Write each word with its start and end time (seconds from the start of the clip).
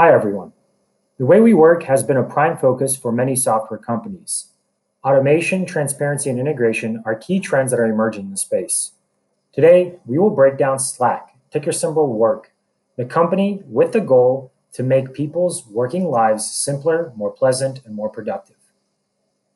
Hi, 0.00 0.12
everyone. 0.12 0.52
The 1.18 1.26
way 1.26 1.40
we 1.40 1.54
work 1.54 1.82
has 1.82 2.04
been 2.04 2.16
a 2.16 2.22
prime 2.22 2.56
focus 2.56 2.96
for 2.96 3.10
many 3.10 3.34
software 3.34 3.80
companies. 3.80 4.52
Automation, 5.02 5.66
transparency, 5.66 6.30
and 6.30 6.38
integration 6.38 7.02
are 7.04 7.16
key 7.16 7.40
trends 7.40 7.72
that 7.72 7.80
are 7.80 7.90
emerging 7.90 8.26
in 8.26 8.30
the 8.30 8.36
space. 8.36 8.92
Today, 9.52 9.96
we 10.06 10.16
will 10.16 10.30
break 10.30 10.56
down 10.56 10.78
Slack, 10.78 11.30
ticker 11.50 11.72
symbol 11.72 12.12
WORK, 12.12 12.52
the 12.96 13.04
company 13.04 13.64
with 13.66 13.90
the 13.90 14.00
goal 14.00 14.52
to 14.74 14.84
make 14.84 15.14
people's 15.14 15.66
working 15.66 16.04
lives 16.04 16.48
simpler, 16.48 17.12
more 17.16 17.32
pleasant, 17.32 17.84
and 17.84 17.96
more 17.96 18.08
productive. 18.08 18.54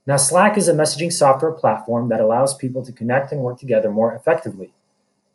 Now, 0.09 0.17
Slack 0.17 0.59
is 0.59 0.67
a 0.67 0.75
messaging 0.75 1.13
software 1.13 1.53
platform 1.53 2.09
that 2.09 2.19
allows 2.19 2.57
people 2.57 2.85
to 2.85 2.91
connect 2.91 3.31
and 3.31 3.43
work 3.43 3.61
together 3.61 3.93
more 3.93 4.13
effectively. 4.13 4.73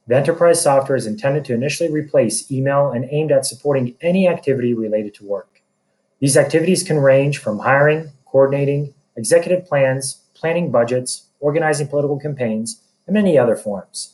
The 0.08 0.16
enterprise 0.16 0.62
software 0.62 0.96
is 0.96 1.06
intended 1.06 1.44
to 1.46 1.54
initially 1.54 1.92
replace 1.92 2.50
email 2.50 2.92
and 2.92 3.08
aimed 3.12 3.32
at 3.32 3.46
supporting 3.46 3.96
any 4.00 4.28
activity 4.28 4.74
related 4.74 5.14
to 5.16 5.26
work. 5.26 5.62
These 6.20 6.38
activities 6.38 6.82
can 6.82 6.98
range 7.00 7.40
from 7.40 7.60
hiring, 7.60 8.12
coordinating, 8.26 8.94
executive 9.18 9.66
plans, 9.66 10.22
planning 10.34 10.72
budgets, 10.72 11.28
organizing 11.42 11.88
political 11.88 12.20
campaigns, 12.20 12.82
and 13.06 13.14
many 13.14 13.38
other 13.38 13.56
forms. 13.56 14.14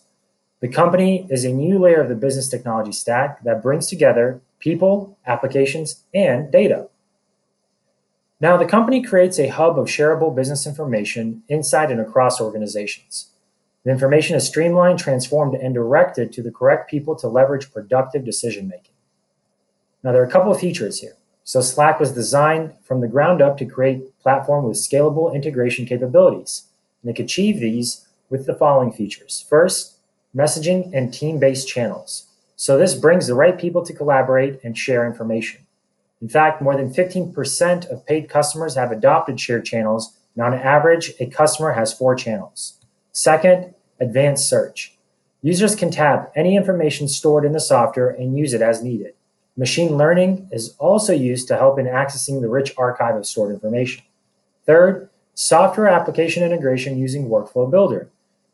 The 0.61 0.67
company 0.67 1.27
is 1.29 1.43
a 1.43 1.51
new 1.51 1.77
layer 1.77 2.01
of 2.01 2.09
the 2.09 2.15
business 2.15 2.49
technology 2.49 2.91
stack 2.91 3.43
that 3.43 3.61
brings 3.61 3.87
together 3.87 4.41
people, 4.59 5.17
applications, 5.27 6.03
and 6.13 6.51
data. 6.51 6.87
Now, 8.39 8.57
the 8.57 8.65
company 8.65 9.03
creates 9.03 9.39
a 9.39 9.49
hub 9.49 9.77
of 9.77 9.87
shareable 9.87 10.35
business 10.35 10.65
information 10.65 11.43
inside 11.49 11.91
and 11.91 11.99
across 11.99 12.41
organizations. 12.41 13.32
The 13.83 13.91
information 13.91 14.35
is 14.35 14.47
streamlined, 14.47 14.99
transformed, 14.99 15.55
and 15.55 15.73
directed 15.73 16.31
to 16.33 16.41
the 16.41 16.51
correct 16.51 16.89
people 16.89 17.15
to 17.17 17.27
leverage 17.27 17.71
productive 17.71 18.23
decision-making. 18.23 18.93
Now, 20.03 20.13
there 20.13 20.21
are 20.21 20.27
a 20.27 20.31
couple 20.31 20.51
of 20.51 20.59
features 20.59 20.99
here. 20.99 21.17
So, 21.43 21.59
Slack 21.59 21.99
was 21.99 22.13
designed 22.13 22.73
from 22.81 23.01
the 23.01 23.09
ground 23.09 23.41
up 23.41 23.57
to 23.57 23.65
create 23.65 24.01
a 24.01 24.23
platform 24.23 24.63
with 24.65 24.77
scalable 24.77 25.33
integration 25.33 25.85
capabilities, 25.85 26.63
and 27.01 27.11
it 27.11 27.15
can 27.15 27.25
achieve 27.25 27.59
these 27.59 28.07
with 28.29 28.45
the 28.45 28.55
following 28.55 28.93
features. 28.93 29.45
First, 29.49 29.97
messaging 30.33 30.93
and 30.93 31.13
team-based 31.13 31.67
channels. 31.67 32.27
So, 32.55 32.77
this 32.77 32.95
brings 32.95 33.27
the 33.27 33.35
right 33.35 33.59
people 33.59 33.85
to 33.85 33.93
collaborate 33.93 34.63
and 34.63 34.77
share 34.77 35.05
information. 35.05 35.61
In 36.21 36.29
fact, 36.29 36.61
more 36.61 36.77
than 36.77 36.93
15% 36.93 37.89
of 37.91 38.05
paid 38.05 38.29
customers 38.29 38.75
have 38.75 38.93
adopted 38.93 39.41
shared 39.41 39.65
channels, 39.65 40.17
and 40.35 40.45
on 40.45 40.53
average, 40.53 41.11
a 41.19 41.25
customer 41.25 41.73
has 41.73 41.91
four 41.91 42.15
channels. 42.15 42.79
Second, 43.13 43.75
advanced 43.99 44.49
search. 44.49 44.97
Users 45.43 45.75
can 45.75 45.91
tap 45.91 46.31
any 46.35 46.57
information 46.57 47.07
stored 47.07 47.45
in 47.45 47.51
the 47.51 47.59
software 47.59 48.09
and 48.09 48.37
use 48.37 48.53
it 48.53 48.61
as 48.61 48.81
needed. 48.81 49.13
Machine 49.55 49.97
learning 49.97 50.49
is 50.51 50.75
also 50.79 51.13
used 51.13 51.47
to 51.47 51.57
help 51.57 51.77
in 51.77 51.85
accessing 51.85 52.41
the 52.41 52.49
rich 52.49 52.73
archive 52.75 53.15
of 53.15 53.27
stored 53.27 53.53
information. 53.53 54.03
Third, 54.65 55.09
software 55.35 55.87
application 55.87 56.43
integration 56.43 56.97
using 56.97 57.29
Workflow 57.29 57.69
Builder. 57.69 58.09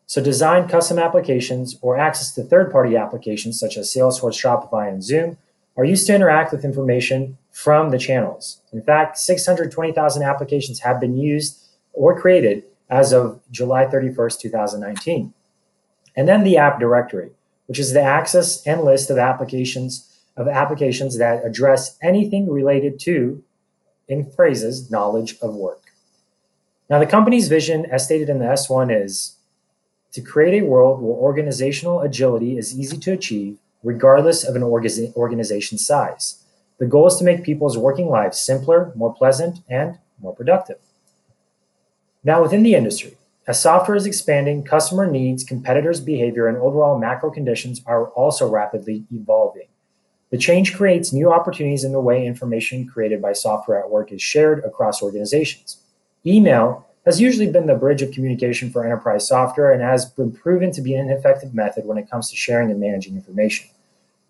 So 0.07 0.21
design 0.21 0.67
custom 0.67 0.99
applications 0.99 1.77
or 1.81 1.97
access 1.97 2.33
to 2.33 2.43
third-party 2.43 2.97
applications 2.97 3.57
such 3.57 3.77
as 3.77 3.93
Salesforce, 3.93 4.41
Shopify, 4.41 4.89
and 4.89 5.01
Zoom 5.01 5.37
are 5.77 5.85
used 5.85 6.05
to 6.07 6.15
interact 6.15 6.51
with 6.51 6.65
information 6.65 7.37
from 7.51 7.91
the 7.91 7.97
channels. 7.97 8.61
In 8.73 8.81
fact, 8.81 9.17
620,000 9.19 10.23
applications 10.23 10.79
have 10.79 10.99
been 10.99 11.17
used 11.17 11.63
or 11.93 12.19
created 12.19 12.63
as 12.89 13.13
of 13.13 13.41
July 13.51 13.85
31st, 13.85 14.39
2019. 14.39 15.33
And 16.15 16.27
then 16.27 16.43
The 16.43 16.57
app 16.57 16.79
directory, 16.79 17.31
which 17.67 17.79
is 17.79 17.93
the 17.93 18.01
access 18.01 18.65
and 18.65 18.81
list 18.81 19.09
of 19.09 19.17
applications 19.17 20.05
of 20.39 20.47
applications 20.47 21.17
that 21.17 21.45
address 21.45 21.97
anything 22.01 22.49
related 22.49 22.97
to, 22.97 23.43
in 24.07 24.31
phrases, 24.31 24.89
knowledge 24.89 25.35
of 25.41 25.53
work. 25.53 25.81
Now, 26.89 26.97
the 26.97 27.05
company's 27.05 27.49
vision, 27.49 27.85
as 27.85 28.05
stated 28.05 28.29
in 28.29 28.39
the 28.39 28.47
S-1, 28.47 28.89
is 28.89 29.35
to 30.13 30.21
create 30.21 30.61
a 30.61 30.65
world 30.65 31.01
where 31.01 31.11
organizational 31.11 31.99
agility 32.01 32.57
is 32.57 32.79
easy 32.79 32.97
to 32.97 33.11
achieve 33.11 33.57
regardless 33.83 34.43
of 34.43 34.55
an 34.55 34.63
organization's 34.63 35.85
size. 35.85 36.43
The 36.79 36.85
goal 36.85 37.07
is 37.07 37.17
to 37.17 37.25
make 37.25 37.43
people's 37.43 37.77
working 37.77 38.07
lives 38.07 38.39
simpler, 38.39 38.93
more 38.95 39.13
pleasant, 39.13 39.59
and 39.69 39.99
more 40.21 40.33
productive. 40.33 40.79
Now, 42.23 42.41
within 42.41 42.63
the 42.63 42.75
industry, 42.75 43.15
as 43.47 43.61
software 43.61 43.95
is 43.95 44.05
expanding, 44.05 44.63
customer 44.63 45.09
needs, 45.09 45.43
competitors' 45.43 46.01
behavior, 46.01 46.47
and 46.47 46.57
overall 46.57 46.99
macro 46.99 47.31
conditions 47.31 47.81
are 47.85 48.09
also 48.09 48.47
rapidly 48.47 49.05
evolving. 49.11 49.67
The 50.29 50.37
change 50.37 50.75
creates 50.75 51.13
new 51.13 51.31
opportunities 51.31 51.83
in 51.83 51.91
the 51.93 52.01
way 52.01 52.25
information 52.25 52.87
created 52.87 53.21
by 53.21 53.33
software 53.33 53.79
at 53.79 53.89
work 53.89 54.11
is 54.11 54.21
shared 54.21 54.63
across 54.63 55.01
organizations. 55.01 55.77
Email 56.25 56.85
has 57.05 57.21
usually 57.21 57.49
been 57.49 57.65
the 57.65 57.73
bridge 57.73 58.01
of 58.01 58.11
communication 58.11 58.69
for 58.69 58.85
enterprise 58.85 59.27
software 59.27 59.71
and 59.71 59.81
has 59.81 60.05
been 60.05 60.31
proven 60.31 60.71
to 60.73 60.81
be 60.81 60.93
an 60.93 61.09
effective 61.09 61.55
method 61.55 61.85
when 61.85 61.97
it 61.97 62.09
comes 62.09 62.29
to 62.29 62.35
sharing 62.35 62.69
and 62.69 62.79
managing 62.79 63.15
information. 63.15 63.69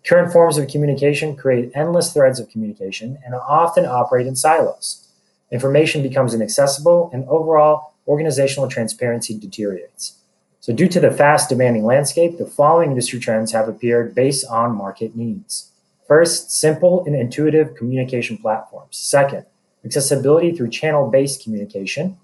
Current 0.06 0.32
forms 0.32 0.56
of 0.56 0.68
communication 0.68 1.36
create 1.36 1.72
endless 1.74 2.12
threads 2.12 2.40
of 2.40 2.48
communication 2.48 3.18
and 3.26 3.34
often 3.34 3.84
operate 3.84 4.26
in 4.26 4.36
silos. 4.36 5.09
Information 5.50 6.02
becomes 6.02 6.32
inaccessible, 6.32 7.10
and 7.12 7.28
overall 7.28 7.94
organizational 8.06 8.68
transparency 8.68 9.38
deteriorates. 9.38 10.16
So, 10.60 10.72
due 10.72 10.88
to 10.88 11.00
the 11.00 11.10
fast 11.10 11.48
demanding 11.48 11.84
landscape, 11.84 12.38
the 12.38 12.46
following 12.46 12.90
industry 12.90 13.18
trends 13.18 13.52
have 13.52 13.68
appeared 13.68 14.14
based 14.14 14.46
on 14.46 14.76
market 14.76 15.16
needs. 15.16 15.70
First, 16.06 16.50
simple 16.50 17.04
and 17.04 17.14
intuitive 17.14 17.74
communication 17.76 18.36
platforms. 18.36 18.96
Second, 18.96 19.46
accessibility 19.84 20.52
through 20.52 20.70
channel-based 20.70 21.42
communication, 21.42 22.18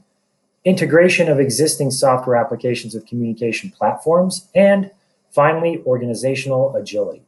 integration 0.65 1.29
of 1.29 1.41
existing 1.41 1.91
software 1.93 2.37
applications 2.37 2.95
with 2.95 3.07
communication 3.07 3.71
platforms, 3.71 4.49
and 4.55 4.91
finally, 5.31 5.83
organizational 5.87 6.75
agility. 6.77 7.26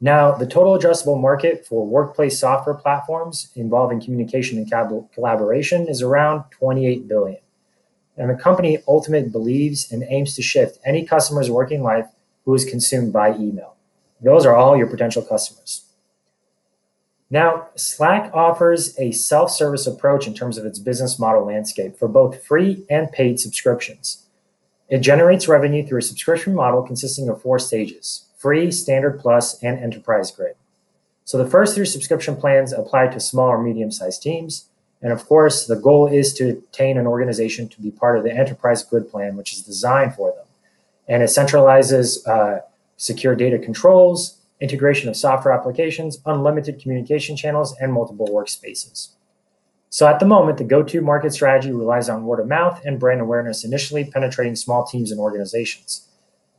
Now, 0.00 0.32
the 0.32 0.46
total 0.46 0.78
addressable 0.78 1.20
market 1.20 1.66
for 1.66 1.84
workplace 1.84 2.38
software 2.38 2.76
platforms 2.76 3.48
involving 3.56 4.00
communication 4.00 4.58
and 4.58 5.10
collaboration 5.12 5.88
is 5.88 6.02
around 6.02 6.44
28 6.52 7.08
billion. 7.08 7.40
And 8.16 8.30
The 8.30 8.34
company 8.34 8.78
ultimately 8.86 9.30
believes 9.30 9.90
and 9.90 10.04
aims 10.08 10.34
to 10.36 10.42
shift 10.42 10.78
any 10.84 11.04
customer's 11.04 11.50
working 11.50 11.82
life 11.82 12.06
who 12.44 12.54
is 12.54 12.64
consumed 12.64 13.12
by 13.12 13.34
email. 13.34 13.76
Those 14.20 14.46
are 14.46 14.56
all 14.56 14.76
your 14.76 14.86
potential 14.88 15.22
customers. 15.22 15.84
Now, 17.30 17.68
Slack 17.76 18.32
offers 18.32 18.98
a 18.98 19.12
self-service 19.12 19.86
approach 19.86 20.26
in 20.26 20.34
terms 20.34 20.58
of 20.58 20.64
its 20.64 20.78
business 20.78 21.18
model 21.18 21.44
landscape 21.44 21.98
for 21.98 22.08
both 22.08 22.42
free 22.44 22.86
and 22.88 23.12
paid 23.12 23.38
subscriptions. 23.38 24.26
It 24.88 25.00
generates 25.00 25.46
revenue 25.46 25.86
through 25.86 25.98
a 25.98 26.02
subscription 26.02 26.54
model 26.54 26.82
consisting 26.82 27.28
of 27.28 27.42
four 27.42 27.58
stages: 27.58 28.24
free, 28.38 28.70
standard 28.72 29.20
plus, 29.20 29.62
and 29.62 29.78
enterprise 29.78 30.30
grid. 30.30 30.54
So 31.24 31.36
the 31.36 31.50
first 31.50 31.74
three 31.74 31.84
subscription 31.84 32.36
plans 32.36 32.72
apply 32.72 33.08
to 33.08 33.20
small 33.20 33.48
or 33.48 33.62
medium-sized 33.62 34.22
teams, 34.22 34.70
and 35.02 35.12
of 35.12 35.26
course, 35.26 35.66
the 35.66 35.76
goal 35.76 36.06
is 36.06 36.32
to 36.34 36.50
obtain 36.50 36.96
an 36.98 37.06
organization 37.06 37.68
to 37.68 37.82
be 37.82 37.90
part 37.90 38.16
of 38.16 38.24
the 38.24 38.32
enterprise 38.32 38.82
grid 38.82 39.10
plan, 39.10 39.36
which 39.36 39.52
is 39.52 39.62
designed 39.62 40.14
for 40.14 40.32
them. 40.32 40.46
And 41.06 41.22
it 41.22 41.26
centralizes 41.26 42.26
uh, 42.26 42.62
secure 42.96 43.34
data 43.34 43.58
controls, 43.58 44.38
integration 44.60 45.08
of 45.08 45.16
software 45.16 45.54
applications, 45.54 46.18
unlimited 46.26 46.80
communication 46.80 47.36
channels, 47.36 47.76
and 47.80 47.92
multiple 47.92 48.28
workspaces. 48.28 49.10
So 49.90 50.06
at 50.06 50.20
the 50.20 50.26
moment, 50.26 50.58
the 50.58 50.64
go-to-market 50.64 51.32
strategy 51.32 51.72
relies 51.72 52.08
on 52.08 52.26
word 52.26 52.40
of 52.40 52.48
mouth 52.48 52.82
and 52.84 52.98
brand 53.00 53.20
awareness, 53.20 53.64
initially 53.64 54.04
penetrating 54.04 54.56
small 54.56 54.84
teams 54.84 55.10
and 55.10 55.20
organizations. 55.20 56.08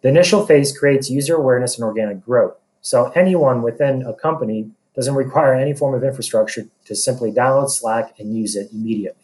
The 0.02 0.10
initial 0.10 0.46
phase 0.46 0.78
creates 0.78 1.10
user 1.10 1.36
awareness 1.36 1.76
and 1.76 1.84
organic 1.84 2.24
growth. 2.24 2.56
So 2.82 3.12
anyone 3.16 3.62
within 3.62 4.04
a 4.04 4.14
company 4.14 4.72
doesn't 4.96 5.16
require 5.16 5.54
any 5.54 5.74
form 5.74 5.94
of 5.94 6.04
infrastructure 6.04 6.68
to 6.86 6.96
simply 6.96 7.32
download 7.32 7.70
Slack 7.70 8.18
and 8.20 8.36
use 8.36 8.56
it 8.56 8.72
immediately. 8.72 9.24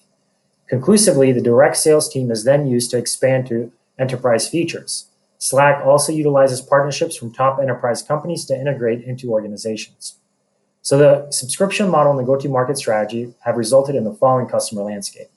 Conclusively, 0.67 1.31
the 1.31 1.41
direct 1.41 1.77
sales 1.77 2.09
team 2.09 2.31
is 2.31 2.43
then 2.43 2.67
used 2.67 2.91
to 2.91 2.97
expand 2.97 3.47
to 3.47 3.71
enterprise 3.99 4.47
features. 4.47 5.05
Slack 5.37 5.85
also 5.85 6.11
utilizes 6.11 6.61
partnerships 6.61 7.15
from 7.15 7.31
top 7.31 7.59
enterprise 7.59 8.01
companies 8.01 8.45
to 8.45 8.59
integrate 8.59 9.03
into 9.03 9.31
organizations. 9.31 10.15
So 10.81 10.97
the 10.97 11.31
subscription 11.31 11.89
model 11.89 12.11
and 12.11 12.19
the 12.19 12.23
go-to-market 12.23 12.77
strategy 12.77 13.33
have 13.43 13.57
resulted 13.57 13.95
in 13.95 14.03
the 14.03 14.13
following 14.13 14.47
customer 14.47 14.83
landscape. 14.83 15.29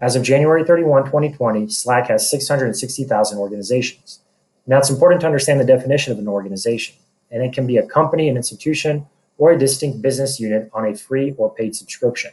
As 0.00 0.16
of 0.16 0.22
January 0.22 0.64
31, 0.64 1.04
2020, 1.04 1.68
Slack 1.68 2.08
has 2.08 2.30
660,000 2.30 3.38
organizations. 3.38 4.20
Now, 4.68 4.76
it's 4.76 4.90
important 4.90 5.22
to 5.22 5.26
understand 5.26 5.58
the 5.58 5.64
definition 5.64 6.12
of 6.12 6.18
an 6.18 6.28
organization, 6.28 6.94
and 7.30 7.42
it 7.42 7.54
can 7.54 7.66
be 7.66 7.78
a 7.78 7.86
company, 7.86 8.28
an 8.28 8.36
institution, 8.36 9.06
or 9.38 9.50
a 9.50 9.58
distinct 9.58 10.02
business 10.02 10.38
unit 10.38 10.70
on 10.74 10.86
a 10.86 10.94
free 10.94 11.34
or 11.38 11.52
paid 11.52 11.74
subscription. 11.74 12.32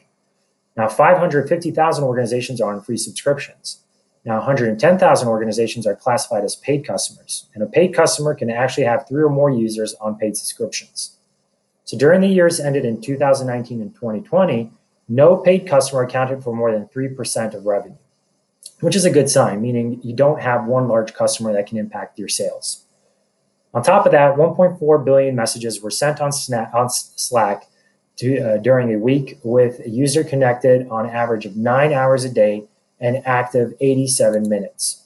Now, 0.75 0.89
550,000 0.89 2.03
organizations 2.03 2.59
are 2.59 2.73
on 2.73 2.81
free 2.81 2.97
subscriptions. 2.97 3.79
Now, 4.25 4.37
110,000 4.39 5.27
organizations 5.29 5.87
are 5.87 5.95
classified 5.95 6.43
as 6.43 6.57
paid 6.57 6.85
customers, 6.85 7.47
and 7.53 7.63
a 7.63 7.67
paid 7.67 7.93
customer 7.93 8.35
can 8.35 8.49
actually 8.49 8.83
have 8.83 9.07
three 9.07 9.23
or 9.23 9.29
more 9.29 9.49
users 9.49 9.93
on 10.01 10.17
paid 10.17 10.35
subscriptions. 10.35 11.15
So 11.85 11.97
during 11.97 12.19
the 12.19 12.27
years 12.27 12.59
ended 12.59 12.83
in 12.83 12.99
2019 12.99 13.81
and 13.81 13.93
2020, 13.93 14.71
no 15.07 15.37
paid 15.37 15.67
customer 15.67 16.01
accounted 16.01 16.43
for 16.43 16.53
more 16.53 16.71
than 16.73 16.87
3% 16.87 17.53
of 17.53 17.65
revenue, 17.65 17.95
which 18.81 18.95
is 18.95 19.05
a 19.05 19.09
good 19.09 19.29
sign, 19.29 19.61
meaning 19.61 19.99
you 20.03 20.13
don't 20.13 20.41
have 20.41 20.65
one 20.65 20.87
large 20.87 21.13
customer 21.13 21.53
that 21.53 21.67
can 21.67 21.77
impact 21.77 22.19
your 22.19 22.27
sales. 22.27 22.85
On 23.73 23.83
top 23.83 24.05
of 24.05 24.11
that, 24.13 24.35
1.4 24.35 25.05
billion 25.05 25.35
messages 25.35 25.81
were 25.81 25.91
sent 25.91 26.21
on, 26.21 26.31
on 26.73 26.89
Slack 26.89 27.67
to, 28.17 28.39
uh, 28.39 28.57
during 28.57 28.93
a 28.93 28.97
week 28.97 29.37
with 29.43 29.79
a 29.85 29.89
user 29.89 30.23
connected 30.23 30.87
on 30.89 31.09
average 31.09 31.45
of 31.45 31.57
nine 31.57 31.91
hours 31.91 32.23
a 32.23 32.29
day 32.29 32.67
and 32.99 33.21
active 33.25 33.73
87 33.81 34.47
minutes. 34.47 35.01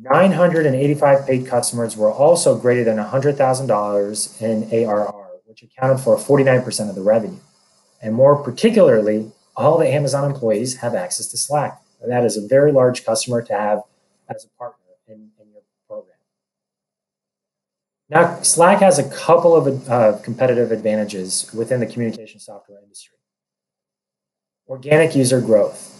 985 0.00 1.26
paid 1.26 1.46
customers 1.46 1.96
were 1.96 2.10
also 2.10 2.58
greater 2.58 2.82
than 2.82 2.96
$100,000 2.96 4.42
in 4.42 4.86
ARR, 4.88 5.28
which 5.44 5.62
accounted 5.62 6.00
for 6.00 6.16
49% 6.16 6.88
of 6.88 6.96
the 6.96 7.02
revenue. 7.02 7.38
And 8.02 8.14
more 8.14 8.42
particularly, 8.42 9.30
all 9.56 9.78
the 9.78 9.88
Amazon 9.88 10.30
employees 10.30 10.76
have 10.76 10.94
access 10.94 11.26
to 11.28 11.36
Slack. 11.36 11.80
And 12.00 12.10
that 12.10 12.24
is 12.24 12.36
a 12.36 12.46
very 12.46 12.72
large 12.72 13.04
customer 13.04 13.42
to 13.42 13.52
have 13.52 13.82
as 14.28 14.44
a 14.44 14.48
partner 14.58 14.78
in, 15.06 15.30
in 15.40 15.52
your 15.52 15.62
program. 15.86 16.16
Now, 18.08 18.42
Slack 18.42 18.80
has 18.80 18.98
a 18.98 19.08
couple 19.08 19.54
of 19.54 19.88
uh, 19.88 20.18
competitive 20.22 20.72
advantages 20.72 21.50
within 21.54 21.80
the 21.80 21.86
communication 21.86 22.40
software 22.40 22.78
industry. 22.82 23.18
Organic 24.68 25.14
user 25.14 25.40
growth. 25.40 25.98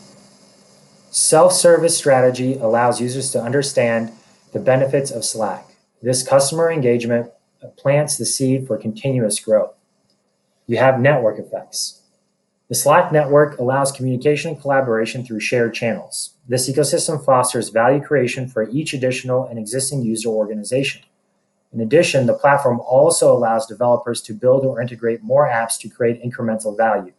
Self-service 1.11 1.97
strategy 1.97 2.55
allows 2.55 3.01
users 3.01 3.31
to 3.33 3.43
understand 3.43 4.13
the 4.53 4.59
benefits 4.59 5.11
of 5.11 5.25
Slack. 5.25 5.67
This 6.01 6.23
customer 6.23 6.71
engagement 6.71 7.31
plants 7.77 8.17
the 8.17 8.25
seed 8.25 8.67
for 8.67 8.77
continuous 8.77 9.39
growth. 9.39 9.75
You 10.67 10.79
have 10.79 11.01
network 11.01 11.39
effects. 11.39 12.02
The 12.73 12.79
Slack 12.79 13.13
network 13.13 13.59
allows 13.59 13.93
communication 13.93 14.53
and 14.53 14.59
collaboration 14.59 15.27
through 15.27 15.41
shared 15.41 15.75
channels. 15.75 16.31
This 16.49 16.71
ecosystem 16.71 17.23
fosters 17.23 17.69
value 17.69 18.03
creation 18.03 18.49
for 18.49 18.67
each 18.71 18.95
additional 18.95 19.45
and 19.45 19.59
existing 19.59 20.01
user 20.05 20.31
organization. 20.31 21.03
In 21.75 21.83
addition, 21.83 22.25
the 22.25 22.33
platform 22.33 22.81
also 22.81 23.31
allows 23.31 23.67
developers 23.67 24.23
to 24.23 24.33
build 24.33 24.65
or 24.65 24.81
integrate 24.81 25.23
more 25.23 25.47
apps 25.47 25.79
to 25.81 25.91
create 25.91 26.25
incremental 26.25 26.75
value. 26.75 27.13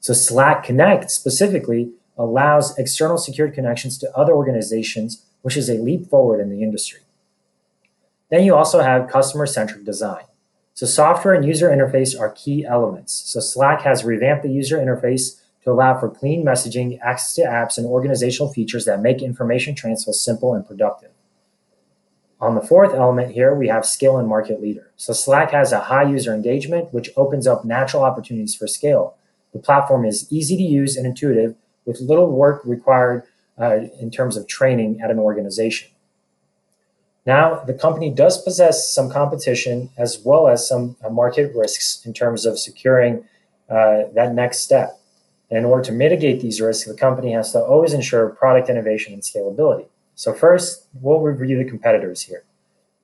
So 0.00 0.12
Slack 0.12 0.62
Connect 0.62 1.10
specifically 1.10 1.92
allows 2.18 2.76
external 2.76 3.16
secured 3.16 3.54
connections 3.54 3.96
to 3.96 4.14
other 4.14 4.34
organizations, 4.34 5.24
which 5.40 5.56
is 5.56 5.70
a 5.70 5.78
leap 5.78 6.10
forward 6.10 6.38
in 6.38 6.50
the 6.50 6.62
industry. 6.62 7.00
Then 8.28 8.44
you 8.44 8.54
also 8.54 8.82
have 8.82 9.08
customer-centric 9.08 9.86
design. 9.86 10.24
So 10.74 10.86
software 10.86 11.34
and 11.34 11.44
user 11.44 11.68
interface 11.68 12.18
are 12.18 12.30
key 12.30 12.64
elements. 12.64 13.12
So 13.26 13.40
Slack 13.40 13.82
has 13.82 14.04
revamped 14.04 14.42
the 14.42 14.50
user 14.50 14.78
interface 14.78 15.40
to 15.64 15.70
allow 15.70 15.98
for 15.98 16.08
clean 16.08 16.44
messaging, 16.44 16.98
access 17.02 17.34
to 17.34 17.42
apps, 17.42 17.78
and 17.78 17.86
organizational 17.86 18.52
features 18.52 18.84
that 18.86 19.00
make 19.00 19.22
information 19.22 19.74
transfer 19.74 20.12
simple 20.12 20.54
and 20.54 20.66
productive. 20.66 21.10
On 22.40 22.56
the 22.56 22.60
fourth 22.60 22.92
element 22.92 23.32
here, 23.32 23.54
we 23.54 23.68
have 23.68 23.86
scale 23.86 24.16
and 24.16 24.26
market 24.26 24.60
leader. 24.60 24.90
So 24.96 25.12
Slack 25.12 25.52
has 25.52 25.70
a 25.70 25.78
high 25.78 26.02
user 26.02 26.34
engagement, 26.34 26.92
which 26.92 27.10
opens 27.16 27.46
up 27.46 27.64
natural 27.64 28.02
opportunities 28.02 28.56
for 28.56 28.66
scale. 28.66 29.16
The 29.52 29.60
platform 29.60 30.04
is 30.04 30.26
easy 30.32 30.56
to 30.56 30.62
use 30.62 30.96
and 30.96 31.06
intuitive, 31.06 31.54
with 31.84 32.00
little 32.00 32.30
work 32.30 32.62
required 32.64 33.24
uh, 33.60 33.80
in 34.00 34.10
terms 34.10 34.36
of 34.36 34.48
training 34.48 35.00
at 35.00 35.10
an 35.10 35.18
organization. 35.18 35.90
Now, 37.24 37.62
the 37.64 37.74
company 37.74 38.10
does 38.10 38.42
possess 38.42 38.92
some 38.92 39.10
competition 39.10 39.90
as 39.96 40.20
well 40.24 40.48
as 40.48 40.68
some 40.68 40.96
uh, 41.04 41.08
market 41.08 41.54
risks 41.54 42.04
in 42.04 42.12
terms 42.12 42.44
of 42.44 42.58
securing 42.58 43.24
uh, 43.70 44.04
that 44.14 44.34
next 44.34 44.60
step. 44.60 44.98
And 45.48 45.58
in 45.58 45.64
order 45.64 45.84
to 45.84 45.92
mitigate 45.92 46.40
these 46.40 46.60
risks, 46.60 46.88
the 46.88 46.94
company 46.94 47.32
has 47.32 47.52
to 47.52 47.60
always 47.60 47.92
ensure 47.92 48.30
product 48.30 48.68
innovation 48.68 49.12
and 49.12 49.22
scalability. 49.22 49.86
So 50.14 50.32
first, 50.32 50.86
we'll 51.00 51.20
review 51.20 51.58
the 51.58 51.68
competitors 51.68 52.22
here. 52.22 52.44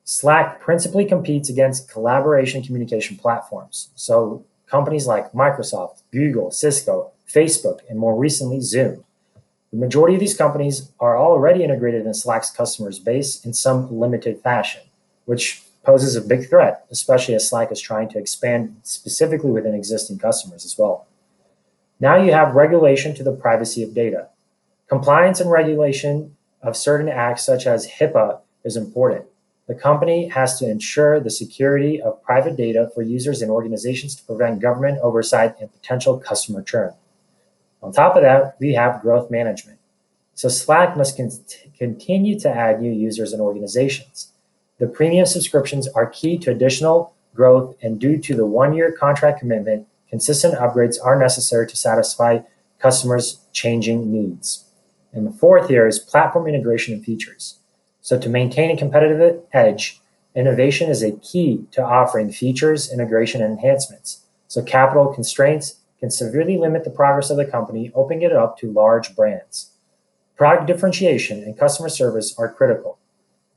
Slack 0.03 0.59
principally 0.59 1.05
competes 1.05 1.49
against 1.49 1.89
collaboration 1.89 2.63
communication 2.63 3.17
platforms. 3.17 3.89
So 3.95 4.43
companies 4.65 5.07
like 5.07 5.31
Microsoft, 5.31 6.01
Google, 6.11 6.51
Cisco, 6.51 7.11
Facebook, 7.27 7.79
and 7.89 7.99
more 7.99 8.17
recently, 8.17 8.59
Zoom. 8.59 9.03
The 9.71 9.77
majority 9.77 10.15
of 10.15 10.19
these 10.19 10.35
companies 10.37 10.91
are 10.99 11.17
already 11.17 11.63
integrated 11.63 12.05
in 12.05 12.13
Slack's 12.13 12.49
customers 12.49 12.97
base 12.97 13.45
in 13.45 13.53
some 13.53 13.99
limited 13.99 14.41
fashion, 14.41 14.81
which 15.25 15.63
poses 15.83 16.15
a 16.15 16.21
big 16.21 16.49
threat, 16.49 16.85
especially 16.89 17.35
as 17.35 17.47
Slack 17.47 17.71
is 17.71 17.79
trying 17.79 18.09
to 18.09 18.17
expand 18.17 18.77
specifically 18.83 19.51
within 19.51 19.75
existing 19.75 20.17
customers 20.17 20.65
as 20.65 20.77
well. 20.77 21.07
Now 21.99 22.15
you 22.15 22.31
have 22.31 22.55
regulation 22.55 23.13
to 23.15 23.23
the 23.23 23.31
privacy 23.31 23.83
of 23.83 23.93
data. 23.93 24.29
Compliance 24.87 25.39
and 25.39 25.51
regulation 25.51 26.35
of 26.63 26.75
certain 26.75 27.09
acts 27.09 27.43
such 27.43 27.67
as 27.67 27.87
HIPAA 27.87 28.39
is 28.63 28.75
important. 28.75 29.25
The 29.67 29.75
company 29.75 30.29
has 30.29 30.57
to 30.57 30.67
ensure 30.67 31.19
the 31.19 31.29
security 31.29 32.01
of 32.01 32.23
private 32.23 32.57
data 32.57 32.89
for 32.95 33.03
users 33.03 33.43
and 33.43 33.51
organizations 33.51 34.15
to 34.15 34.23
prevent 34.23 34.61
government 34.61 34.97
oversight 35.03 35.55
and 35.59 35.71
potential 35.71 36.17
customer 36.17 36.63
churn. 36.63 36.93
On 37.81 37.91
top 37.91 38.15
of 38.15 38.23
that, 38.23 38.57
we 38.59 38.73
have 38.73 39.01
growth 39.01 39.31
management. 39.31 39.79
So 40.33 40.49
Slack 40.49 40.95
must 40.95 41.17
con 41.17 41.31
continue 41.77 42.39
to 42.39 42.49
add 42.49 42.81
new 42.81 42.91
users 42.91 43.33
and 43.33 43.41
organizations. 43.41 44.31
The 44.77 44.87
premium 44.87 45.25
subscriptions 45.25 45.87
are 45.89 46.07
key 46.07 46.37
to 46.39 46.51
additional 46.51 47.13
growth 47.35 47.75
and 47.81 47.99
due 47.99 48.17
to 48.17 48.35
the 48.35 48.45
one-year 48.45 48.91
contract 48.93 49.39
commitment, 49.39 49.87
consistent 50.09 50.55
upgrades 50.55 50.97
are 51.03 51.17
necessary 51.17 51.67
to 51.67 51.75
satisfy 51.75 52.39
customers' 52.79 53.39
changing 53.51 54.11
needs. 54.11 54.65
And 55.11 55.25
the 55.25 55.31
fourth 55.31 55.69
here 55.69 55.87
is 55.87 55.99
platform 55.99 56.47
integration 56.47 56.93
and 56.93 57.03
features. 57.03 57.55
So 58.01 58.19
to 58.19 58.29
maintain 58.29 58.71
a 58.71 58.77
competitive 58.77 59.41
edge, 59.51 59.99
innovation 60.35 60.89
is 60.89 61.03
a 61.03 61.11
key 61.17 61.65
to 61.71 61.83
offering 61.83 62.31
features, 62.31 62.91
integration, 62.91 63.41
and 63.41 63.53
enhancements. 63.53 64.21
So 64.47 64.63
capital 64.63 65.13
constraints 65.13 65.75
can 65.99 66.09
severely 66.09 66.57
limit 66.57 66.83
the 66.83 66.89
progress 66.89 67.29
of 67.29 67.37
the 67.37 67.45
company, 67.45 67.91
opening 67.93 68.21
it 68.21 68.33
up 68.33 68.57
to 68.57 68.71
large 68.71 69.15
brands. 69.15 69.71
Product 70.37 70.67
differentiation 70.67 71.43
and 71.43 71.57
customer 71.57 71.89
service 71.89 72.33
are 72.37 72.51
critical. 72.51 72.97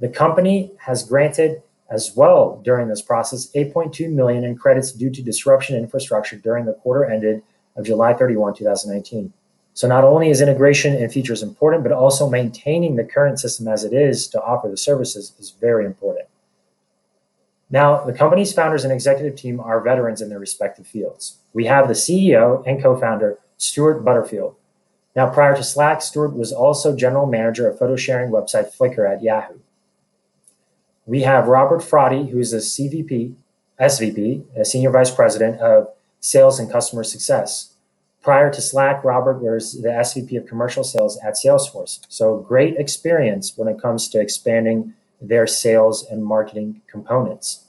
The 0.01 0.09
company 0.09 0.73
has 0.79 1.05
granted 1.05 1.63
as 1.89 2.17
well 2.17 2.61
during 2.65 2.89
this 2.89 3.03
process 3.03 3.51
8.2 3.55 4.11
million 4.11 4.45
in 4.45 4.57
credits 4.57 4.93
due 4.93 5.11
to 5.11 5.23
disruption 5.23 5.77
infrastructure 5.77 6.37
during 6.37 6.65
the 6.65 6.73
quarter 6.73 7.05
ended 7.05 7.43
of 7.77 7.87
July 7.87 8.15
31, 8.15 8.55
2019. 8.55 9.33
So 9.75 9.89
not 9.89 10.05
only 10.05 10.29
is 10.29 10.41
integration 10.41 10.95
and 10.95 11.13
features 11.13 11.43
important, 11.43 11.83
but 11.83 11.93
also 11.93 12.29
maintaining 12.29 12.97
the 12.97 13.05
current 13.05 13.41
system 13.41 13.69
as 13.69 13.85
it 13.85 13.93
is 13.93 14.27
to 14.29 14.43
offer 14.43 14.69
the 14.69 14.77
services 14.77 15.33
is 15.39 15.51
very 15.51 15.87
important. 15.87 16.27
Now, 17.73 18.05
the 18.05 18.13
company's 18.13 18.53
founders 18.53 18.85
and 18.85 18.93
executive 18.93 19.35
team 19.35 19.59
are 19.59 19.81
veterans 19.81 20.21
in 20.21 20.29
their 20.29 20.39
respective 20.39 20.87
fields. 20.87 21.39
We 21.55 21.65
have 21.65 21.89
the 21.89 21.95
CEO 21.95 22.63
and 22.67 22.83
co-founder, 22.83 23.39
Stewart 23.57 24.05
Butterfield. 24.05 24.57
Now, 25.17 25.31
prior 25.31 25.57
to 25.57 25.65
Slack, 25.65 26.03
Stewart 26.03 26.35
was 26.35 26.53
also 26.53 26.95
general 26.95 27.27
manager 27.27 27.69
of 27.69 27.79
photo 27.79 27.97
sharing 27.97 28.31
website 28.31 28.77
Flickr 28.77 29.11
at 29.11 29.23
Yahoo. 29.23 29.59
We 31.07 31.23
have 31.23 31.49
Robert 31.49 31.81
Frati, 31.81 32.31
who 32.31 32.39
is 32.39 32.53
a 32.53 32.59
CVP, 32.59 33.35
SVP, 33.81 34.45
a 34.55 34.65
senior 34.67 34.91
vice 34.91 35.11
president 35.11 35.59
of 35.61 35.89
sales 36.21 36.59
and 36.59 36.71
customer 36.71 37.03
success. 37.03 37.75
Prior 38.23 38.53
to 38.53 38.61
Slack, 38.61 39.03
Robert 39.03 39.43
was 39.43 39.81
the 39.81 39.89
SVP 39.89 40.37
of 40.39 40.47
commercial 40.47 40.85
sales 40.85 41.19
at 41.25 41.35
Salesforce. 41.35 42.01
So 42.09 42.37
great 42.37 42.77
experience 42.77 43.57
when 43.57 43.67
it 43.67 43.81
comes 43.81 44.09
to 44.11 44.21
expanding 44.21 44.95
their 45.23 45.47
sales 45.47 46.07
and 46.11 46.25
marketing 46.25 46.83
components. 46.91 47.67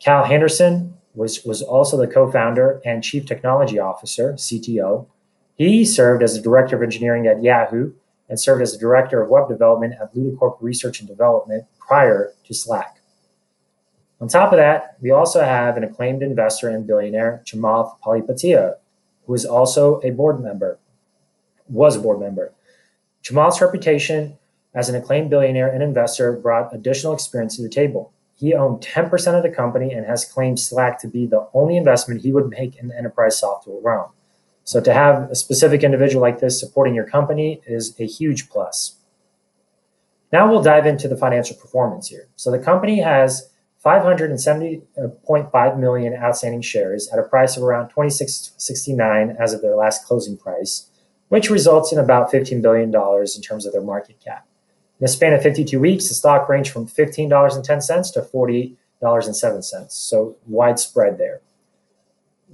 Cal 0.00 0.24
Henderson 0.24 0.94
was, 1.14 1.44
was 1.44 1.62
also 1.62 1.96
the 1.96 2.06
co-founder 2.06 2.80
and 2.84 3.04
chief 3.04 3.26
technology 3.26 3.78
officer, 3.78 4.32
CTO. 4.34 5.06
He 5.56 5.84
served 5.84 6.22
as 6.22 6.34
the 6.34 6.40
director 6.40 6.76
of 6.76 6.82
engineering 6.82 7.26
at 7.26 7.42
Yahoo 7.42 7.92
and 8.28 8.40
served 8.40 8.62
as 8.62 8.72
the 8.72 8.78
director 8.78 9.22
of 9.22 9.28
web 9.28 9.48
development 9.48 9.94
at 10.00 10.14
Ludicorp 10.14 10.56
Research 10.60 11.00
and 11.00 11.08
Development 11.08 11.64
prior 11.78 12.32
to 12.44 12.54
Slack. 12.54 12.96
On 14.20 14.28
top 14.28 14.52
of 14.52 14.56
that, 14.56 14.96
we 15.00 15.10
also 15.10 15.42
have 15.42 15.76
an 15.76 15.84
acclaimed 15.84 16.22
investor 16.22 16.68
and 16.68 16.86
billionaire, 16.86 17.42
Chamath 17.44 18.00
Palihapitiya, 18.00 18.76
who 19.26 19.34
is 19.34 19.44
also 19.44 20.00
a 20.02 20.10
board 20.10 20.40
member, 20.40 20.78
was 21.68 21.96
a 21.96 22.00
board 22.00 22.20
member. 22.20 22.52
Chamath's 23.22 23.60
reputation 23.60 24.38
as 24.74 24.88
an 24.88 24.94
acclaimed 24.94 25.30
billionaire 25.30 25.68
and 25.68 25.82
investor 25.82 26.32
brought 26.32 26.74
additional 26.74 27.12
experience 27.12 27.56
to 27.56 27.62
the 27.62 27.68
table. 27.68 28.12
He 28.34 28.54
owned 28.54 28.80
10% 28.82 29.36
of 29.36 29.42
the 29.42 29.50
company 29.50 29.92
and 29.92 30.06
has 30.06 30.24
claimed 30.24 30.58
Slack 30.58 30.98
to 31.00 31.08
be 31.08 31.26
the 31.26 31.48
only 31.54 31.76
investment 31.76 32.22
he 32.22 32.32
would 32.32 32.48
make 32.48 32.76
in 32.76 32.88
the 32.88 32.96
enterprise 32.96 33.38
software 33.38 33.80
realm. 33.80 34.10
So 34.64 34.80
to 34.80 34.92
have 34.92 35.30
a 35.30 35.34
specific 35.34 35.82
individual 35.82 36.22
like 36.22 36.40
this 36.40 36.58
supporting 36.58 36.94
your 36.94 37.06
company 37.06 37.60
is 37.66 37.94
a 38.00 38.06
huge 38.06 38.48
plus. 38.48 38.96
Now 40.32 40.50
we'll 40.50 40.62
dive 40.62 40.86
into 40.86 41.08
the 41.08 41.16
financial 41.16 41.56
performance 41.56 42.08
here. 42.08 42.28
So 42.36 42.50
the 42.50 42.58
company 42.58 43.00
has 43.00 43.50
570.5 43.84 45.78
million 45.78 46.14
outstanding 46.14 46.62
shares 46.62 47.10
at 47.12 47.18
a 47.18 47.24
price 47.24 47.56
of 47.56 47.64
around 47.64 47.92
26.69 47.92 49.36
as 49.38 49.52
of 49.52 49.60
their 49.60 49.74
last 49.76 50.06
closing 50.06 50.36
price, 50.36 50.88
which 51.28 51.50
results 51.50 51.92
in 51.92 51.98
about 51.98 52.30
$15 52.32 52.62
billion 52.62 52.94
in 52.94 53.42
terms 53.42 53.66
of 53.66 53.72
their 53.72 53.82
market 53.82 54.20
cap. 54.24 54.46
In 55.02 55.06
the 55.06 55.12
span 55.12 55.32
of 55.32 55.42
52 55.42 55.80
weeks, 55.80 56.08
the 56.08 56.14
stock 56.14 56.48
ranged 56.48 56.70
from 56.70 56.86
$15.10 56.86 58.12
to 58.12 58.20
$48.07, 58.20 59.90
so 59.90 60.36
widespread 60.46 61.18
there. 61.18 61.40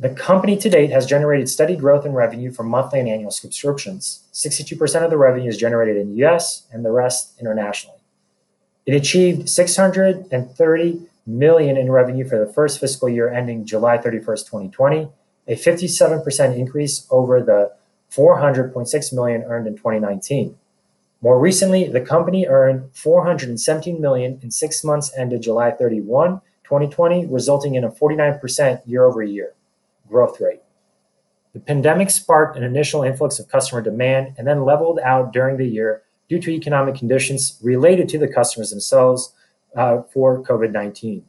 The 0.01 0.09
company 0.09 0.57
to 0.57 0.71
date 0.71 0.91
has 0.91 1.05
generated 1.05 1.51
steady 1.51 1.77
growth 1.77 2.07
in 2.07 2.15
revenue 2.15 2.51
from 2.51 2.71
monthly 2.71 3.01
and 3.01 3.09
annual 3.11 3.31
subscriptions. 3.31 4.23
62% 4.33 5.05
of 5.05 5.11
the 5.11 5.19
revenue 5.19 5.51
is 5.51 5.59
generated 5.59 5.99
in 5.99 6.09
the 6.09 6.17
U.S. 6.21 6.63
and 6.73 6.87
the 6.87 6.91
rest 6.91 7.39
internationally. 7.39 7.99
It 8.87 8.95
achieved 8.95 9.43
$630 9.43 11.07
million 11.27 11.77
in 11.77 11.93
revenue 11.93 12.27
for 12.27 12.43
the 12.43 12.51
first 12.51 12.81
fiscal 12.81 13.11
year 13.11 13.29
ending 13.29 13.67
July 13.67 13.99
31st, 13.99 14.47
2020, 14.47 15.11
a 15.49 15.55
57% 15.55 16.57
increase 16.57 17.07
over 17.11 17.43
the 17.43 17.73
$400.6 18.11 19.13
million 19.13 19.43
earned 19.43 19.67
in 19.67 19.77
2019. 19.77 20.57
More 21.21 21.41
recently, 21.41 21.89
the 21.89 22.01
company 22.01 22.47
earned 22.47 22.95
417 22.95 24.01
million 24.01 24.39
in 24.43 24.51
six 24.51 24.85
months 24.85 25.13
ended 25.17 25.43
July 25.43 25.73
31, 25.73 26.41
2020, 26.65 27.27
resulting 27.27 27.75
in 27.75 27.83
a 27.83 27.91
49% 27.91 28.83
year-over-year 28.87 29.55
growth 30.09 30.41
rate. 30.41 30.61
The 31.55 31.61
pandemic 31.61 32.11
sparked 32.11 32.57
an 32.57 32.63
initial 32.63 33.03
influx 33.03 33.41
of 33.41 33.49
customer 33.49 33.83
demand 33.83 34.35
and 34.39 34.47
then 34.47 34.65
leveled 34.65 35.01
out 35.01 35.33
during 35.33 35.57
the 35.57 35.67
year 35.67 36.03
due 36.29 36.39
to 36.39 36.51
economic 36.51 36.95
conditions 36.95 37.59
related 37.63 38.09
to 38.11 38.19
the 38.19 38.29
customers 38.29 38.71
themselves 38.71 39.35
uh, 39.75 40.03
for 40.13 40.43
COVID-19. 40.43 41.23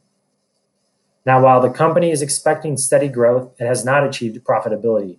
Now, 1.26 1.42
while 1.42 1.60
the 1.60 1.70
company 1.70 2.10
is 2.10 2.22
expecting 2.22 2.76
steady 2.76 3.08
growth, 3.08 3.52
it 3.58 3.66
has 3.66 3.84
not 3.84 4.06
achieved 4.06 4.42
profitability. 4.44 5.18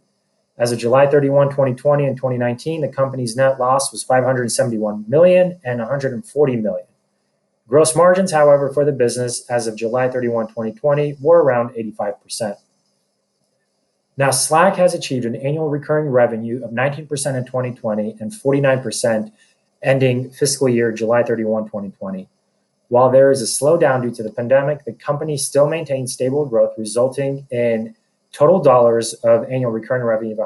As 0.57 0.71
of 0.71 0.79
July 0.79 1.07
31, 1.07 1.49
2020 1.49 2.05
and 2.05 2.15
2019, 2.15 2.81
the 2.81 2.87
company's 2.87 3.35
net 3.35 3.59
loss 3.59 3.91
was 3.91 4.03
571 4.03 5.05
million 5.07 5.59
and 5.63 5.79
$140 5.79 6.61
million. 6.61 6.85
Gross 7.67 7.95
margins, 7.95 8.31
however, 8.31 8.71
for 8.73 8.83
the 8.83 8.91
business 8.91 9.49
as 9.49 9.65
of 9.65 9.77
July 9.77 10.09
31, 10.09 10.47
2020, 10.47 11.17
were 11.21 11.41
around 11.41 11.69
85%. 11.69 12.57
Now, 14.17 14.29
Slack 14.29 14.75
has 14.75 14.93
achieved 14.93 15.25
an 15.25 15.37
annual 15.37 15.69
recurring 15.69 16.09
revenue 16.09 16.63
of 16.63 16.71
19% 16.71 16.99
in 16.99 17.07
2020 17.07 18.17
and 18.19 18.31
49% 18.31 19.31
ending 19.81 20.29
fiscal 20.31 20.67
year 20.67 20.91
July 20.91 21.23
31, 21.23 21.63
2020. 21.65 22.27
While 22.89 23.09
there 23.09 23.31
is 23.31 23.41
a 23.41 23.45
slowdown 23.45 24.01
due 24.01 24.11
to 24.11 24.21
the 24.21 24.31
pandemic, 24.31 24.83
the 24.83 24.91
company 24.91 25.37
still 25.37 25.69
maintains 25.69 26.11
stable 26.11 26.45
growth, 26.45 26.73
resulting 26.77 27.47
in 27.49 27.95
total 28.31 28.61
dollars 28.61 29.13
of 29.23 29.43
annual 29.49 29.71
recurring 29.71 30.03
revenue 30.03 30.33
of 30.33 30.39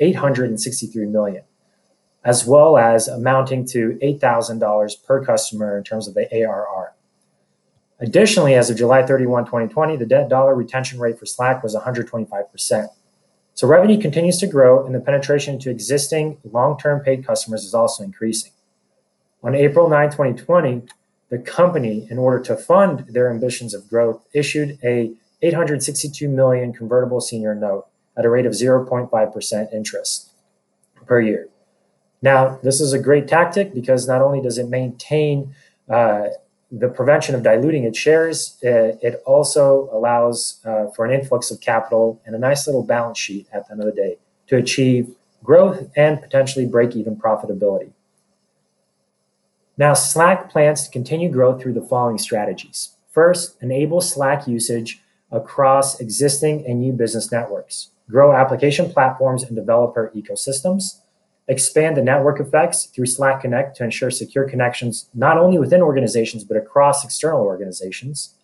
$863 0.00 1.10
million, 1.10 1.42
as 2.24 2.46
well 2.46 2.78
as 2.78 3.08
amounting 3.08 3.66
to 3.66 3.98
$8,000 4.02 5.04
per 5.04 5.24
customer 5.24 5.76
in 5.76 5.84
terms 5.84 6.08
of 6.08 6.14
the 6.14 6.28
ARR. 6.32 6.94
Additionally, 8.00 8.54
as 8.54 8.70
of 8.70 8.78
July 8.78 9.04
31, 9.04 9.44
2020, 9.44 9.96
the 9.96 10.06
net 10.06 10.28
dollar 10.28 10.54
retention 10.54 10.98
rate 10.98 11.18
for 11.18 11.26
Slack 11.26 11.62
was 11.62 11.76
125%. 11.76 12.88
So 13.52 13.66
revenue 13.66 14.00
continues 14.00 14.38
to 14.38 14.46
grow, 14.46 14.86
and 14.86 14.94
the 14.94 15.00
penetration 15.00 15.58
to 15.60 15.70
existing 15.70 16.38
long-term 16.50 17.00
paid 17.00 17.26
customers 17.26 17.64
is 17.64 17.74
also 17.74 18.02
increasing. 18.02 18.52
On 19.42 19.54
April 19.54 19.88
9, 19.88 20.10
2020, 20.10 20.82
the 21.28 21.38
company, 21.38 22.06
in 22.10 22.16
order 22.16 22.40
to 22.40 22.56
fund 22.56 23.04
their 23.08 23.30
ambitions 23.30 23.74
of 23.74 23.88
growth, 23.88 24.24
issued 24.32 24.78
a 24.82 25.12
862 25.42 26.28
million 26.28 26.72
convertible 26.72 27.20
senior 27.20 27.54
note 27.54 27.86
at 28.16 28.24
a 28.24 28.30
rate 28.30 28.46
of 28.46 28.52
0.5% 28.52 29.72
interest 29.72 30.30
per 31.06 31.20
year. 31.20 31.48
Now, 32.22 32.58
this 32.62 32.80
is 32.80 32.92
a 32.92 32.98
great 32.98 33.26
tactic 33.26 33.72
because 33.72 34.06
not 34.06 34.20
only 34.20 34.42
does 34.42 34.58
it 34.58 34.68
maintain 34.68 35.54
uh, 35.88 36.28
the 36.70 36.88
prevention 36.88 37.34
of 37.34 37.42
diluting 37.42 37.84
its 37.84 37.98
shares, 37.98 38.58
uh, 38.64 38.96
it 39.00 39.22
also 39.24 39.88
allows 39.92 40.60
uh, 40.64 40.86
for 40.94 41.04
an 41.04 41.12
influx 41.18 41.50
of 41.50 41.60
capital 41.60 42.20
and 42.26 42.34
a 42.34 42.38
nice 42.38 42.66
little 42.66 42.82
balance 42.82 43.18
sheet 43.18 43.46
at 43.52 43.66
the 43.66 43.72
end 43.72 43.80
of 43.80 43.86
the 43.86 43.92
day 43.92 44.18
to 44.48 44.56
achieve 44.56 45.14
growth 45.42 45.88
and 45.96 46.20
potentially 46.20 46.66
break 46.66 46.94
even 46.94 47.16
profitability. 47.16 47.90
Now, 49.78 49.94
Slack 49.94 50.50
plans 50.50 50.84
to 50.84 50.90
continue 50.90 51.30
growth 51.30 51.62
through 51.62 51.72
the 51.72 51.80
following 51.80 52.18
strategies. 52.18 52.90
First, 53.10 53.56
enable 53.62 54.02
Slack 54.02 54.46
usage 54.46 55.00
across 55.30 56.00
existing 56.00 56.66
and 56.66 56.80
new 56.80 56.92
business 56.92 57.30
networks. 57.30 57.90
Grow 58.08 58.32
application 58.32 58.90
platforms 58.90 59.42
and 59.42 59.54
developer 59.54 60.12
ecosystems. 60.14 61.00
Expand 61.46 61.96
the 61.96 62.02
network 62.02 62.40
effects 62.40 62.86
through 62.86 63.06
Slack 63.06 63.40
Connect 63.40 63.76
to 63.76 63.84
ensure 63.84 64.10
secure 64.10 64.48
connections, 64.48 65.08
not 65.14 65.38
only 65.38 65.58
within 65.58 65.82
organizations, 65.82 66.44
but 66.44 66.56
across 66.56 67.04
external 67.04 67.40
organizations. 67.40 68.34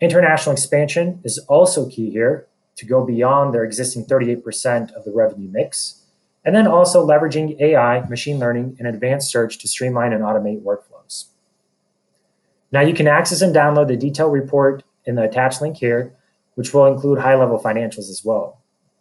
International 0.00 0.52
expansion 0.52 1.20
is 1.24 1.38
also 1.48 1.88
key 1.88 2.10
here 2.10 2.46
to 2.76 2.86
go 2.86 3.04
beyond 3.04 3.52
their 3.52 3.64
existing 3.64 4.06
38% 4.06 4.92
of 4.92 5.04
the 5.04 5.12
revenue 5.12 5.50
mix. 5.50 6.02
And 6.44 6.54
then 6.54 6.66
also 6.66 7.06
leveraging 7.06 7.60
AI, 7.60 8.00
machine 8.08 8.38
learning, 8.38 8.76
and 8.78 8.88
advanced 8.88 9.30
search 9.30 9.58
to 9.58 9.68
streamline 9.68 10.14
and 10.14 10.24
automate 10.24 10.62
workflows. 10.62 11.26
Now 12.72 12.80
you 12.80 12.94
can 12.94 13.06
access 13.06 13.42
and 13.42 13.54
download 13.54 13.88
the 13.88 13.96
detailed 13.96 14.32
report 14.32 14.82
in 15.10 15.16
the 15.16 15.24
attached 15.24 15.60
link 15.60 15.76
here, 15.76 16.14
which 16.54 16.72
will 16.72 16.86
include 16.86 17.18
high-level 17.18 17.60
financials 17.60 18.08
as 18.08 18.22
well. 18.24 18.58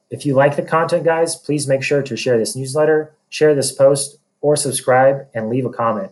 If 0.10 0.26
you 0.26 0.34
like 0.34 0.56
the 0.56 0.64
content, 0.64 1.04
guys, 1.04 1.36
please 1.36 1.68
make 1.68 1.84
sure 1.84 2.02
to 2.02 2.18
share 2.18 2.38
this 2.40 2.56
newsletter, 2.56 3.14
share 3.30 3.54
this 3.54 3.72
post, 3.72 4.18
or 4.42 4.56
subscribe 4.56 5.28
and 5.36 5.50
leave 5.50 5.66
a 5.66 5.70
comment. 5.70 6.12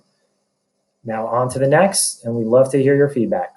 Now, 1.03 1.25
on 1.25 1.49
to 1.49 1.57
the 1.57 1.67
next, 1.67 2.23
and 2.23 2.35
we'd 2.35 2.45
love 2.45 2.69
to 2.71 2.81
hear 2.81 2.95
your 2.95 3.09
feedback. 3.09 3.55